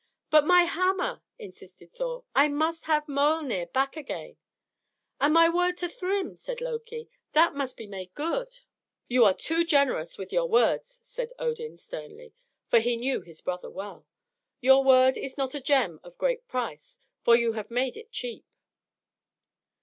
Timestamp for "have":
2.85-3.05, 17.53-17.69